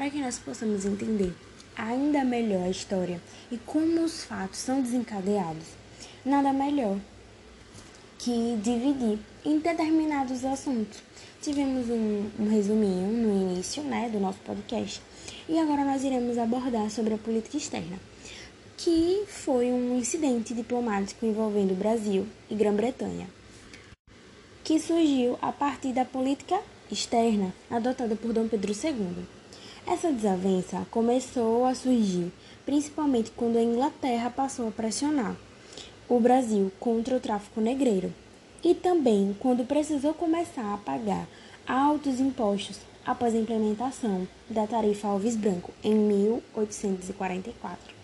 para 0.00 0.08
que 0.08 0.18
nós 0.18 0.38
possamos 0.38 0.86
entender 0.86 1.30
ainda 1.76 2.24
melhor 2.24 2.62
a 2.62 2.70
história 2.70 3.20
e 3.52 3.58
como 3.58 4.02
os 4.02 4.24
fatos 4.24 4.58
são 4.58 4.80
desencadeados. 4.80 5.66
Nada 6.24 6.54
melhor 6.54 6.98
que 8.18 8.58
dividir 8.62 9.18
em 9.44 9.58
determinados 9.58 10.42
assuntos. 10.42 11.02
Tivemos 11.42 11.90
um, 11.90 12.30
um 12.38 12.48
resuminho 12.48 13.12
no 13.12 13.52
início 13.52 13.82
né, 13.82 14.08
do 14.08 14.18
nosso 14.18 14.38
podcast 14.38 15.02
e 15.46 15.58
agora 15.58 15.84
nós 15.84 16.02
iremos 16.02 16.38
abordar 16.38 16.88
sobre 16.88 17.12
a 17.12 17.18
política 17.18 17.58
externa, 17.58 18.00
que 18.78 19.24
foi 19.26 19.70
um 19.70 19.98
incidente 19.98 20.54
diplomático 20.54 21.26
envolvendo 21.26 21.72
o 21.72 21.76
Brasil 21.76 22.26
e 22.48 22.54
Grã-Bretanha, 22.54 23.28
que 24.64 24.80
surgiu 24.80 25.38
a 25.42 25.52
partir 25.52 25.92
da 25.92 26.06
política 26.06 26.58
externa 26.90 27.52
adotada 27.70 28.16
por 28.16 28.32
Dom 28.32 28.48
Pedro 28.48 28.72
II. 28.72 29.39
Essa 29.86 30.12
desavença 30.12 30.86
começou 30.90 31.64
a 31.64 31.74
surgir 31.74 32.32
principalmente 32.64 33.32
quando 33.32 33.56
a 33.56 33.62
Inglaterra 33.62 34.30
passou 34.30 34.68
a 34.68 34.72
pressionar 34.72 35.36
o 36.08 36.20
Brasil 36.20 36.70
contra 36.78 37.16
o 37.16 37.20
tráfico 37.20 37.60
negreiro 37.60 38.12
e 38.62 38.74
também 38.74 39.36
quando 39.40 39.64
precisou 39.64 40.14
começar 40.14 40.74
a 40.74 40.76
pagar 40.76 41.26
altos 41.66 42.20
impostos 42.20 42.78
após 43.04 43.34
a 43.34 43.38
implementação 43.38 44.28
da 44.48 44.66
tarifa 44.66 45.08
Alves 45.08 45.36
Branco 45.36 45.72
em 45.82 45.94
1844. 45.94 47.94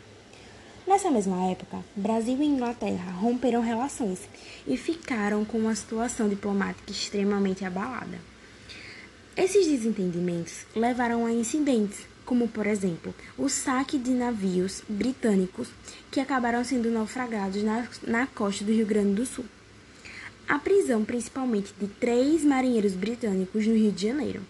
Nessa 0.86 1.10
mesma 1.10 1.50
época, 1.50 1.78
Brasil 1.94 2.40
e 2.40 2.46
Inglaterra 2.46 3.10
romperam 3.10 3.60
relações 3.60 4.20
e 4.66 4.76
ficaram 4.76 5.44
com 5.44 5.58
uma 5.58 5.74
situação 5.74 6.28
diplomática 6.28 6.90
extremamente 6.90 7.64
abalada. 7.64 8.18
Esses 9.36 9.66
desentendimentos 9.66 10.64
levaram 10.74 11.26
a 11.26 11.30
incidentes 11.30 12.06
como 12.24 12.48
por 12.48 12.66
exemplo 12.66 13.14
o 13.36 13.48
saque 13.50 13.98
de 13.98 14.10
navios 14.10 14.82
britânicos 14.88 15.68
que 16.10 16.20
acabaram 16.20 16.64
sendo 16.64 16.90
naufragados 16.90 17.62
na, 17.62 17.86
na 18.02 18.26
costa 18.26 18.64
do 18.64 18.72
Rio 18.72 18.86
Grande 18.86 19.14
do 19.14 19.26
Sul. 19.26 19.44
A 20.48 20.58
prisão, 20.58 21.04
principalmente 21.04 21.74
de 21.78 21.86
três 21.86 22.44
marinheiros 22.44 22.94
britânicos 22.94 23.66
no 23.66 23.74
Rio 23.74 23.92
de 23.92 24.08
Janeiro, 24.08 24.42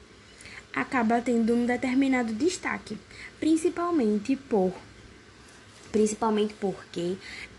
acaba 0.73 1.21
tendo 1.21 1.53
um 1.53 1.67
determinado 1.67 2.33
destaque, 2.33 2.97
principalmente 3.41 4.37
por, 4.37 4.73
principalmente 5.91 6.55
porque 6.61 7.17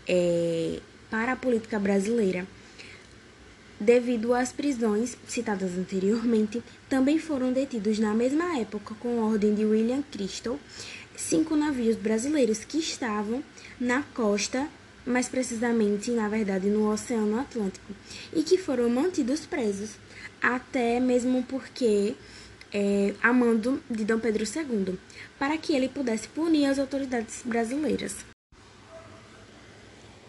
é, 0.08 0.80
para 1.10 1.32
a 1.32 1.36
política 1.36 1.78
brasileira 1.78 2.46
devido 3.80 4.34
às 4.34 4.52
prisões 4.52 5.16
citadas 5.26 5.76
anteriormente, 5.78 6.62
também 6.88 7.18
foram 7.18 7.52
detidos 7.52 7.98
na 7.98 8.14
mesma 8.14 8.58
época, 8.58 8.94
com 9.00 9.20
ordem 9.20 9.54
de 9.54 9.64
William 9.64 10.02
Crystal, 10.10 10.58
cinco 11.16 11.56
navios 11.56 11.96
brasileiros 11.96 12.64
que 12.64 12.78
estavam 12.78 13.42
na 13.80 14.02
costa, 14.02 14.68
mais 15.06 15.28
precisamente, 15.28 16.10
na 16.10 16.28
verdade, 16.28 16.68
no 16.68 16.90
Oceano 16.90 17.38
Atlântico, 17.38 17.92
e 18.32 18.42
que 18.42 18.58
foram 18.58 18.88
mantidos 18.88 19.46
presos, 19.46 19.90
até 20.42 21.00
mesmo 21.00 21.42
porque 21.44 22.14
é, 22.72 23.14
a 23.22 23.32
mando 23.32 23.82
de 23.88 24.04
Dom 24.04 24.18
Pedro 24.18 24.44
II, 24.44 24.98
para 25.38 25.56
que 25.56 25.72
ele 25.72 25.88
pudesse 25.88 26.28
punir 26.28 26.66
as 26.66 26.78
autoridades 26.78 27.42
brasileiras. 27.44 28.16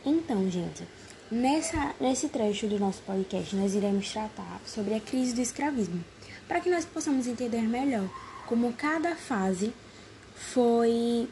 Então, 0.06 0.50
gente, 0.50 0.84
Nessa, 1.32 1.94
nesse 2.02 2.28
trecho 2.28 2.66
do 2.66 2.80
nosso 2.80 3.04
podcast, 3.04 3.56
nós 3.56 3.76
iremos 3.76 4.12
tratar 4.12 4.60
sobre 4.66 4.96
a 4.96 5.00
crise 5.00 5.36
do 5.36 5.42
escravismo, 5.42 6.04
para 6.48 6.60
que 6.60 6.72
nós 6.72 6.86
possamos 6.86 7.28
entender 7.28 7.62
melhor 7.62 8.10
como 8.48 8.74
cada 8.74 9.16
fase 9.16 9.72
foi, 10.34 11.30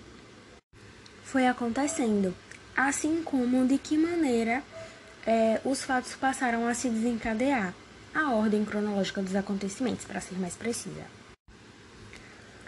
foi 1.23 1.47
acontecendo, 1.47 2.31
assim 2.75 3.23
como 3.23 3.65
de 3.65 3.79
que 3.79 3.97
maneira 3.97 4.61
é, 5.25 5.59
os 5.65 5.83
fatos 5.83 6.13
passaram 6.13 6.67
a 6.67 6.75
se 6.75 6.89
desencadear, 6.89 7.73
a 8.13 8.35
ordem 8.35 8.63
cronológica 8.63 9.23
dos 9.23 9.35
acontecimentos, 9.35 10.05
para 10.05 10.21
ser 10.21 10.37
mais 10.37 10.53
precisa. 10.53 11.05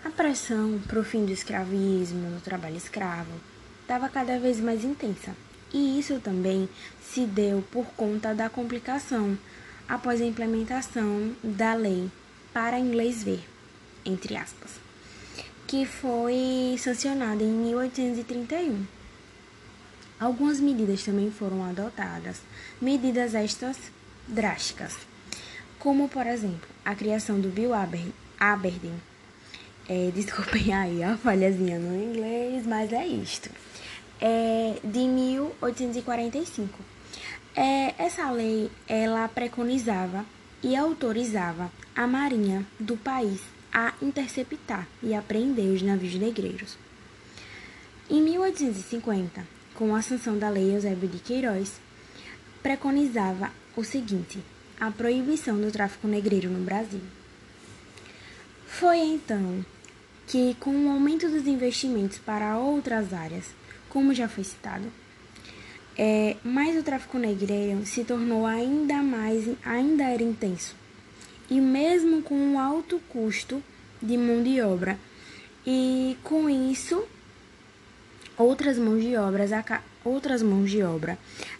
A 0.03 0.09
pressão 0.09 0.81
para 0.87 0.99
o 0.99 1.03
fim 1.03 1.25
do 1.25 1.31
escravismo, 1.31 2.31
do 2.31 2.41
trabalho 2.41 2.77
escravo, 2.77 3.39
estava 3.83 4.09
cada 4.09 4.39
vez 4.39 4.59
mais 4.59 4.83
intensa 4.83 5.35
e 5.73 5.99
isso 5.99 6.19
também 6.19 6.67
se 7.01 7.25
deu 7.25 7.63
por 7.71 7.85
conta 7.87 8.33
da 8.33 8.49
complicação 8.49 9.37
após 9.87 10.21
a 10.21 10.25
implementação 10.25 11.35
da 11.43 11.73
lei 11.73 12.09
para 12.53 12.79
inglês 12.79 13.23
ver, 13.23 13.43
entre 14.05 14.35
aspas, 14.35 14.71
que 15.67 15.85
foi 15.85 16.75
sancionada 16.77 17.43
em 17.43 17.51
1831. 17.51 18.85
Algumas 20.19 20.59
medidas 20.59 21.03
também 21.03 21.31
foram 21.31 21.63
adotadas, 21.63 22.41
medidas 22.81 23.33
estas 23.33 23.77
drásticas, 24.27 24.95
como 25.77 26.09
por 26.09 26.27
exemplo 26.27 26.67
a 26.83 26.93
criação 26.93 27.39
do 27.39 27.49
Bill 27.49 27.71
Aberdeen. 28.39 29.01
É, 29.87 30.11
desculpem 30.13 30.73
aí 30.73 31.03
a 31.03 31.17
falhazinha 31.17 31.79
no 31.79 31.95
inglês, 31.95 32.65
mas 32.67 32.91
é 32.91 33.05
isto 33.07 33.49
é, 34.19 34.75
de 34.83 34.99
1845. 34.99 36.79
É, 37.55 37.95
essa 37.97 38.29
lei 38.31 38.69
ela 38.87 39.27
preconizava 39.27 40.25
e 40.61 40.75
autorizava 40.75 41.71
a 41.95 42.05
marinha 42.05 42.65
do 42.79 42.97
país 42.97 43.41
a 43.73 43.93
interceptar 44.01 44.87
e 45.01 45.13
apreender 45.13 45.73
os 45.73 45.81
navios 45.81 46.15
negreiros. 46.15 46.77
Em 48.09 48.21
1850, 48.21 49.45
com 49.75 49.95
a 49.95 50.01
sanção 50.01 50.37
da 50.37 50.49
Lei 50.49 50.75
Eusébio 50.75 51.07
de 51.07 51.19
Queiroz, 51.19 51.79
preconizava 52.61 53.51
o 53.75 53.83
seguinte: 53.83 54.39
a 54.79 54.89
proibição 54.91 55.59
do 55.59 55.71
tráfico 55.71 56.07
negreiro 56.07 56.49
no 56.49 56.63
Brasil. 56.63 57.01
Foi 58.65 58.97
então 58.97 59.63
que, 60.27 60.55
com 60.59 60.71
o 60.71 60.91
aumento 60.91 61.27
dos 61.29 61.47
investimentos 61.47 62.17
para 62.17 62.57
outras 62.57 63.13
áreas, 63.13 63.45
como 63.89 64.13
já 64.13 64.27
foi 64.27 64.43
citado. 64.43 64.85
É, 65.97 66.37
mas 66.43 66.77
o 66.77 66.83
tráfico 66.83 67.17
negreiro 67.17 67.85
se 67.85 68.05
tornou 68.05 68.45
ainda 68.45 69.03
mais, 69.03 69.49
ainda 69.65 70.03
era 70.03 70.23
intenso. 70.23 70.75
E 71.49 71.59
mesmo 71.59 72.21
com 72.21 72.35
um 72.35 72.59
alto 72.59 73.01
custo 73.09 73.61
de 74.01 74.17
mão 74.17 74.41
de 74.41 74.61
obra. 74.61 74.97
E 75.67 76.17
com 76.23 76.49
isso, 76.49 77.03
outras 78.37 78.77
mãos 78.77 79.01
de 79.01 79.17
obras 79.17 79.51
outras 80.05 80.41
mãos 80.41 80.71
de 80.71 80.81
obra 80.81 81.17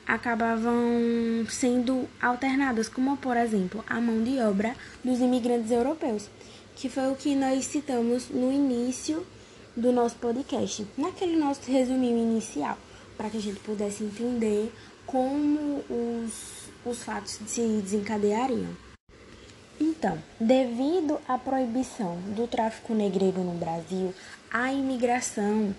acabavam 0.08 1.46
sendo 1.50 2.08
alternadas, 2.22 2.88
como 2.88 3.18
por 3.18 3.36
exemplo 3.36 3.84
a 3.88 4.00
mão 4.00 4.24
de 4.24 4.40
obra 4.40 4.76
dos 5.04 5.20
imigrantes 5.20 5.72
europeus, 5.72 6.30
que 6.76 6.88
foi 6.88 7.12
o 7.12 7.16
que 7.16 7.36
nós 7.36 7.66
citamos 7.66 8.30
no 8.30 8.52
início 8.52 9.26
do 9.80 9.92
nosso 9.92 10.16
podcast, 10.18 10.86
naquele 10.98 11.38
nosso 11.38 11.62
resuminho 11.72 12.18
inicial, 12.18 12.78
para 13.18 13.30
que 13.30 13.38
a 13.38 13.42
gente 13.42 13.60
pudesse 13.62 14.04
entender 14.04 14.72
como 15.06 15.84
os, 15.90 16.70
os 16.86 17.04
fatos 17.04 17.40
se 17.48 17.62
desencadeariam. 17.62 18.76
Então, 19.80 20.18
devido 20.40 21.20
à 21.28 21.38
proibição 21.38 22.18
do 22.36 22.48
tráfico 22.48 22.94
negreiro 22.94 23.40
no 23.40 23.54
Brasil, 23.54 24.14
a 24.52 24.72
imigração 24.74 25.74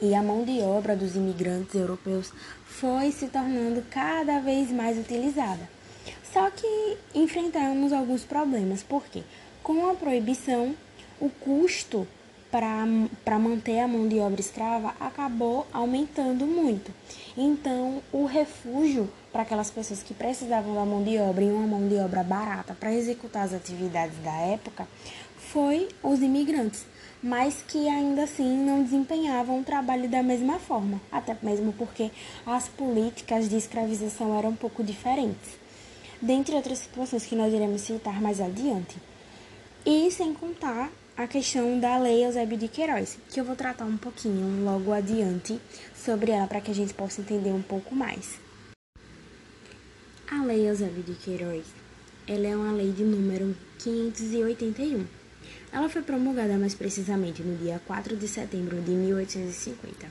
e 0.00 0.14
a 0.14 0.22
mão 0.22 0.44
de 0.44 0.60
obra 0.60 0.94
dos 0.94 1.16
imigrantes 1.16 1.74
europeus 1.74 2.32
foi 2.66 3.10
se 3.10 3.28
tornando 3.28 3.82
cada 3.90 4.38
vez 4.40 4.70
mais 4.70 4.98
utilizada. 4.98 5.68
Só 6.32 6.50
que 6.50 6.96
enfrentamos 7.14 7.92
alguns 7.92 8.24
problemas, 8.24 8.82
porque 8.82 9.22
com 9.62 9.88
a 9.88 9.94
proibição, 9.94 10.74
o 11.20 11.28
custo 11.28 12.06
para 12.50 13.38
manter 13.38 13.80
a 13.80 13.88
mão 13.88 14.08
de 14.08 14.18
obra 14.18 14.40
escrava 14.40 14.94
acabou 14.98 15.66
aumentando 15.72 16.46
muito. 16.46 16.92
Então, 17.36 18.02
o 18.12 18.24
refúgio 18.24 19.08
para 19.32 19.42
aquelas 19.42 19.70
pessoas 19.70 20.02
que 20.02 20.12
precisavam 20.12 20.74
da 20.74 20.84
mão 20.84 21.02
de 21.02 21.16
obra 21.18 21.44
e 21.44 21.50
uma 21.50 21.66
mão 21.66 21.88
de 21.88 21.94
obra 21.96 22.22
barata 22.22 22.74
para 22.74 22.92
executar 22.92 23.44
as 23.44 23.54
atividades 23.54 24.16
da 24.24 24.32
época 24.32 24.88
foi 25.36 25.88
os 26.02 26.20
imigrantes, 26.20 26.84
mas 27.22 27.62
que 27.66 27.88
ainda 27.88 28.24
assim 28.24 28.56
não 28.64 28.82
desempenhavam 28.82 29.60
o 29.60 29.64
trabalho 29.64 30.08
da 30.08 30.22
mesma 30.22 30.58
forma, 30.58 31.00
até 31.10 31.36
mesmo 31.42 31.72
porque 31.72 32.10
as 32.46 32.68
políticas 32.68 33.48
de 33.48 33.56
escravização 33.56 34.36
eram 34.36 34.50
um 34.50 34.56
pouco 34.56 34.82
diferentes, 34.82 35.58
dentre 36.20 36.54
outras 36.54 36.78
situações 36.78 37.26
que 37.26 37.34
nós 37.34 37.52
iremos 37.52 37.82
citar 37.82 38.20
mais 38.20 38.40
adiante. 38.40 38.96
E 39.84 40.10
sem 40.10 40.34
contar 40.34 40.90
a 41.22 41.26
questão 41.26 41.78
da 41.78 41.98
Lei 41.98 42.24
Eusébio 42.24 42.56
de 42.56 42.66
Queiroz, 42.66 43.18
que 43.28 43.38
eu 43.38 43.44
vou 43.44 43.54
tratar 43.54 43.84
um 43.84 43.98
pouquinho 43.98 44.64
logo 44.64 44.90
adiante 44.90 45.60
sobre 45.94 46.30
ela 46.30 46.46
para 46.46 46.62
que 46.62 46.70
a 46.70 46.74
gente 46.74 46.94
possa 46.94 47.20
entender 47.20 47.50
um 47.50 47.60
pouco 47.60 47.94
mais. 47.94 48.38
A 50.30 50.42
Lei 50.42 50.66
Eusébio 50.66 51.02
de 51.02 51.12
Queiroz, 51.12 51.66
ela 52.26 52.46
é 52.46 52.56
uma 52.56 52.72
lei 52.72 52.90
de 52.90 53.04
número 53.04 53.54
581. 53.80 55.04
Ela 55.70 55.90
foi 55.90 56.00
promulgada 56.00 56.56
mais 56.56 56.72
precisamente 56.72 57.42
no 57.42 57.54
dia 57.58 57.78
4 57.86 58.16
de 58.16 58.26
setembro 58.26 58.80
de 58.80 58.90
1850. 58.90 60.06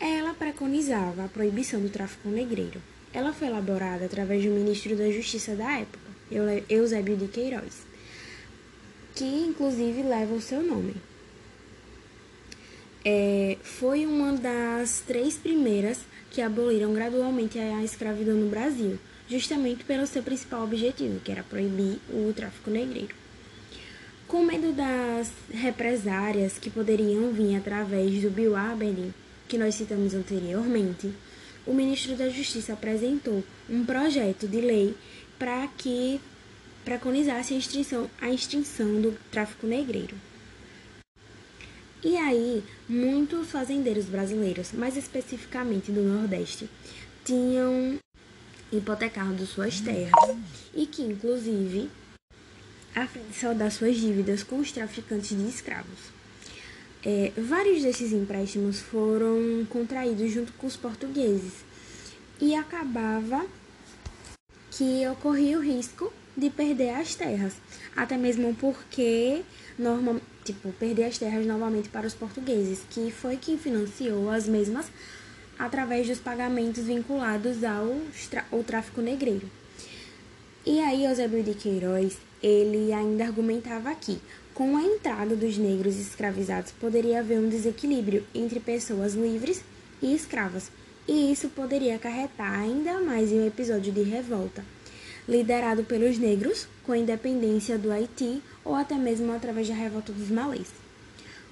Ela 0.00 0.32
preconizava 0.32 1.26
a 1.26 1.28
proibição 1.28 1.78
do 1.78 1.90
tráfico 1.90 2.30
negreiro. 2.30 2.80
Ela 3.12 3.34
foi 3.34 3.48
elaborada 3.48 4.06
através 4.06 4.42
do 4.42 4.50
ministro 4.50 4.96
da 4.96 5.10
Justiça 5.10 5.54
da 5.54 5.80
época, 5.80 6.10
Eusébio 6.70 7.18
de 7.18 7.28
Queiroz, 7.28 7.91
que 9.14 9.24
inclusive 9.24 10.02
leva 10.02 10.34
o 10.34 10.40
seu 10.40 10.62
nome. 10.62 10.94
É, 13.04 13.58
foi 13.62 14.06
uma 14.06 14.32
das 14.32 15.02
três 15.06 15.34
primeiras 15.34 16.00
que 16.30 16.40
aboliram 16.40 16.94
gradualmente 16.94 17.58
a 17.58 17.82
escravidão 17.82 18.36
no 18.36 18.48
Brasil, 18.48 18.98
justamente 19.28 19.84
pelo 19.84 20.06
seu 20.06 20.22
principal 20.22 20.62
objetivo, 20.62 21.20
que 21.20 21.32
era 21.32 21.42
proibir 21.42 21.98
o 22.08 22.32
tráfico 22.32 22.70
negreiro. 22.70 23.14
Com 24.28 24.44
medo 24.44 24.72
das 24.72 25.30
represárias 25.52 26.58
que 26.58 26.70
poderiam 26.70 27.32
vir 27.32 27.56
através 27.56 28.22
do 28.22 28.30
Bill 28.30 28.56
Aberdeen, 28.56 29.12
que 29.48 29.58
nós 29.58 29.74
citamos 29.74 30.14
anteriormente, 30.14 31.12
o 31.66 31.74
ministro 31.74 32.16
da 32.16 32.28
Justiça 32.28 32.72
apresentou 32.72 33.44
um 33.68 33.84
projeto 33.84 34.48
de 34.48 34.60
lei 34.60 34.94
para 35.38 35.68
que 35.76 36.20
preconizasse 36.84 37.54
a 37.54 37.56
extinção, 37.56 38.10
a 38.20 38.30
extinção 38.30 39.00
do 39.00 39.16
tráfico 39.30 39.66
negreiro. 39.66 40.16
E 42.04 42.16
aí, 42.16 42.64
muitos 42.88 43.50
fazendeiros 43.50 44.06
brasileiros, 44.06 44.72
mais 44.72 44.96
especificamente 44.96 45.92
do 45.92 46.02
Nordeste, 46.02 46.68
tinham 47.24 47.98
hipotecado 48.72 49.46
suas 49.46 49.80
terras 49.80 50.36
e 50.74 50.86
que, 50.86 51.02
inclusive, 51.02 51.88
a 52.94 53.70
suas 53.70 53.96
dívidas 53.96 54.42
com 54.42 54.58
os 54.58 54.72
traficantes 54.72 55.28
de 55.28 55.48
escravos. 55.48 56.10
É, 57.04 57.32
vários 57.36 57.82
desses 57.82 58.12
empréstimos 58.12 58.80
foram 58.80 59.66
contraídos 59.68 60.30
junto 60.32 60.52
com 60.54 60.66
os 60.66 60.76
portugueses 60.76 61.64
e 62.40 62.54
acabava 62.54 63.44
que 64.70 65.06
ocorria 65.08 65.58
o 65.58 65.62
risco 65.62 66.12
de 66.36 66.50
perder 66.50 66.90
as 66.90 67.14
terras, 67.14 67.54
até 67.94 68.16
mesmo 68.16 68.54
porque 68.54 69.42
normal, 69.78 70.16
tipo, 70.44 70.72
perder 70.72 71.04
as 71.04 71.18
terras 71.18 71.46
novamente 71.46 71.88
para 71.88 72.06
os 72.06 72.14
portugueses, 72.14 72.80
que 72.90 73.10
foi 73.10 73.36
quem 73.36 73.58
financiou 73.58 74.30
as 74.30 74.48
mesmas 74.48 74.86
através 75.58 76.08
dos 76.08 76.18
pagamentos 76.18 76.84
vinculados 76.84 77.62
ao, 77.62 77.96
ao 78.50 78.64
tráfico 78.64 79.00
negreiro. 79.00 79.48
E 80.64 80.80
aí 80.80 81.04
Eusébio 81.04 81.42
de 81.42 81.54
Queiroz, 81.54 82.16
ele 82.42 82.92
ainda 82.92 83.24
argumentava 83.24 83.94
que, 83.94 84.18
com 84.54 84.76
a 84.76 84.82
entrada 84.82 85.34
dos 85.34 85.56
negros 85.58 85.96
escravizados, 85.98 86.72
poderia 86.72 87.20
haver 87.20 87.38
um 87.38 87.48
desequilíbrio 87.48 88.24
entre 88.34 88.60
pessoas 88.60 89.14
livres 89.14 89.62
e 90.00 90.14
escravas, 90.14 90.70
e 91.06 91.32
isso 91.32 91.48
poderia 91.48 91.96
acarretar 91.96 92.60
ainda 92.60 93.00
mais 93.00 93.32
em 93.32 93.40
um 93.40 93.46
episódio 93.46 93.92
de 93.92 94.02
revolta, 94.02 94.64
liderado 95.28 95.84
pelos 95.84 96.18
negros, 96.18 96.66
com 96.84 96.92
a 96.92 96.98
independência 96.98 97.78
do 97.78 97.90
Haiti 97.90 98.42
ou 98.64 98.74
até 98.74 98.96
mesmo 98.96 99.32
através 99.32 99.68
da 99.68 99.74
revolta 99.74 100.12
dos 100.12 100.30
malês. 100.30 100.68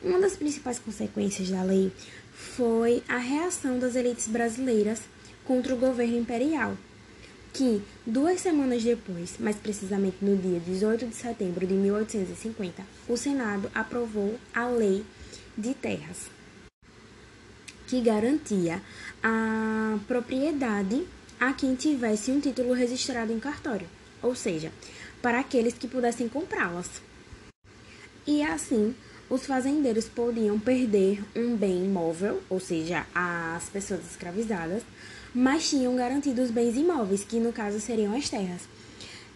Uma 0.03 0.19
das 0.19 0.37
principais 0.37 0.79
consequências 0.79 1.51
da 1.51 1.63
lei 1.63 1.93
foi 2.33 3.03
a 3.09 3.19
reação 3.19 3.79
das 3.79 3.95
elites 3.95 4.27
brasileiras 4.27 5.01
contra 5.45 5.75
o 5.75 5.79
governo 5.79 6.17
imperial, 6.17 6.77
que, 7.53 7.83
duas 8.07 8.41
semanas 8.41 8.83
depois, 8.83 9.35
mais 9.39 9.57
precisamente 9.57 10.19
no 10.23 10.37
dia 10.37 10.61
18 10.61 11.07
de 11.07 11.15
setembro 11.15 11.67
de 11.67 11.75
1850, 11.75 12.83
o 13.09 13.17
Senado 13.17 13.71
aprovou 13.75 14.39
a 14.55 14.67
Lei 14.69 15.05
de 15.59 15.75
Terras, 15.75 16.31
que 17.87 18.01
garantia 18.01 18.81
a 19.23 19.99
propriedade 20.07 21.05
a 21.41 21.55
quem 21.55 21.75
tivesse 21.75 22.31
um 22.31 22.39
título 22.39 22.75
registrado 22.75 23.33
em 23.33 23.41
cartório, 23.41 23.89
ou 24.23 24.35
seja, 24.37 24.71
para 25.23 25.41
aqueles 25.41 25.73
que 25.73 25.89
pudessem 25.89 26.29
comprá-las. 26.29 27.01
E 28.27 28.43
assim, 28.43 28.95
os 29.31 29.47
fazendeiros 29.47 30.07
podiam 30.07 30.61
perder 30.61 31.25
um 31.35 31.57
bem 31.57 31.87
imóvel, 31.87 32.43
ou 32.51 32.61
seja, 32.61 33.07
as 33.15 33.69
pessoas 33.71 34.05
escravizadas, 34.11 34.83
mas 35.35 35.71
tinham 35.71 35.97
garantido 35.97 36.43
os 36.43 36.51
bens 36.51 36.77
imóveis, 36.77 37.25
que 37.25 37.41
no 37.41 37.53
caso 37.53 37.81
seriam 37.81 38.15
as 38.15 38.29
terras. 38.29 38.63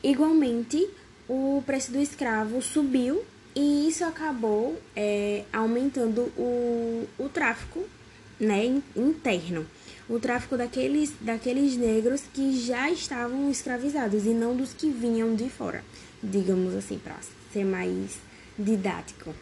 Igualmente, 0.02 0.86
o 1.26 1.62
preço 1.64 1.90
do 1.90 1.98
escravo 1.98 2.60
subiu 2.60 3.24
e 3.56 3.88
isso 3.88 4.04
acabou 4.04 4.78
é, 4.94 5.44
aumentando 5.52 6.22
o, 6.36 7.06
o 7.18 7.28
tráfico 7.28 7.84
né, 8.38 8.82
interno. 8.96 9.66
O 10.08 10.18
tráfico 10.20 10.56
daqueles, 10.56 11.12
daqueles 11.20 11.76
negros 11.76 12.22
que 12.32 12.58
já 12.60 12.90
estavam 12.90 13.50
escravizados 13.50 14.26
e 14.26 14.30
não 14.30 14.56
dos 14.56 14.74
que 14.74 14.90
vinham 14.90 15.34
de 15.34 15.48
fora, 15.48 15.82
digamos 16.22 16.74
assim, 16.74 16.98
para 16.98 17.16
ser 17.52 17.64
mais 17.64 18.18
didático. 18.58 19.34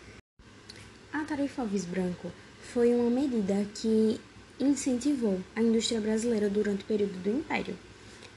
A 1.13 1.25
tarifa 1.25 1.63
Alves 1.63 1.85
Branco 1.85 2.31
foi 2.73 2.95
uma 2.95 3.11
medida 3.11 3.67
que 3.75 4.21
incentivou 4.59 5.41
a 5.57 5.61
indústria 5.61 6.01
brasileira 6.01 6.49
durante 6.49 6.85
o 6.85 6.87
período 6.87 7.21
do 7.23 7.31
Império, 7.31 7.77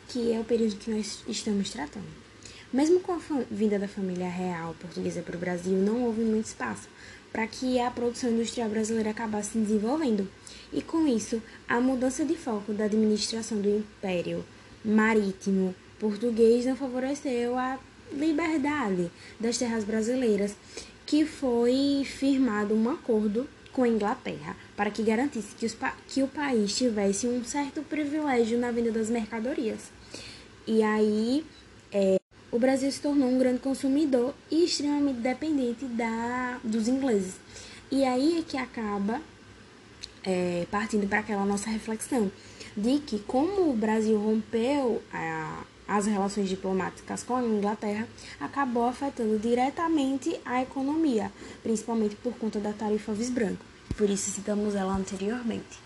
que 0.07 0.33
é 0.33 0.39
o 0.39 0.43
período 0.43 0.77
que 0.77 0.91
nós 0.91 1.23
estamos 1.27 1.69
tratando. 1.69 2.24
Mesmo 2.73 2.99
com 2.99 3.13
a 3.13 3.19
vinda 3.49 3.79
da 3.79 3.87
família 3.87 4.27
real 4.27 4.75
portuguesa 4.79 5.21
para 5.21 5.35
o 5.35 5.39
Brasil, 5.39 5.73
não 5.73 6.03
houve 6.03 6.21
muito 6.21 6.47
espaço 6.47 6.89
para 7.31 7.47
que 7.47 7.79
a 7.79 7.91
produção 7.91 8.29
industrial 8.31 8.69
brasileira 8.69 9.11
acabasse 9.11 9.51
se 9.51 9.57
desenvolvendo. 9.57 10.27
E 10.71 10.81
com 10.81 11.05
isso, 11.07 11.41
a 11.67 11.79
mudança 11.79 12.23
de 12.23 12.35
foco 12.35 12.73
da 12.73 12.85
administração 12.85 13.59
do 13.59 13.69
Império 13.69 14.43
Marítimo 14.83 15.75
português 15.99 16.65
não 16.65 16.75
favoreceu 16.75 17.57
a 17.57 17.79
liberdade 18.11 19.11
das 19.39 19.57
terras 19.57 19.83
brasileiras, 19.83 20.55
que 21.05 21.25
foi 21.25 22.03
firmado 22.05 22.73
um 22.73 22.89
acordo 22.89 23.47
com 23.71 23.83
a 23.83 23.87
Inglaterra 23.87 24.55
para 24.75 24.89
que 24.89 25.03
garantisse 25.03 25.55
que, 25.55 25.67
que 26.07 26.23
o 26.23 26.27
país 26.27 26.75
tivesse 26.75 27.27
um 27.27 27.43
certo 27.43 27.81
privilégio 27.81 28.57
na 28.57 28.71
venda 28.71 28.91
das 28.91 29.09
mercadorias. 29.09 29.91
E 30.65 30.81
aí 30.81 31.45
é, 31.91 32.17
o 32.55 32.59
Brasil 32.59 32.89
se 32.89 33.01
tornou 33.01 33.27
um 33.27 33.37
grande 33.37 33.59
consumidor 33.59 34.33
e 34.49 34.63
extremamente 34.63 35.19
dependente 35.19 35.83
da, 35.83 36.57
dos 36.63 36.87
ingleses. 36.87 37.33
E 37.91 38.05
aí 38.05 38.39
é 38.39 38.43
que 38.43 38.55
acaba 38.55 39.21
é, 40.23 40.65
partindo 40.71 41.05
para 41.05 41.19
aquela 41.19 41.43
nossa 41.43 41.69
reflexão 41.69 42.31
de 42.75 42.99
que 42.99 43.19
como 43.19 43.71
o 43.71 43.73
Brasil 43.73 44.17
rompeu 44.17 45.03
a, 45.11 45.63
as 45.85 46.05
relações 46.05 46.47
diplomáticas 46.47 47.23
com 47.23 47.35
a 47.35 47.43
Inglaterra 47.43 48.07
acabou 48.39 48.85
afetando 48.85 49.37
diretamente 49.37 50.39
a 50.45 50.61
economia, 50.61 51.29
principalmente 51.61 52.15
por 52.15 52.37
conta 52.37 52.57
da 52.61 52.71
tarifa 52.71 53.11
vis 53.11 53.29
branco. 53.29 53.65
Por 53.97 54.09
isso 54.09 54.31
citamos 54.31 54.75
ela 54.75 54.95
anteriormente. 54.95 55.84